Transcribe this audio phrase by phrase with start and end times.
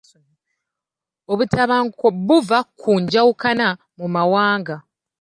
[1.31, 3.67] Obutabanguko buva ku njawukana
[3.97, 4.75] mu mawanga.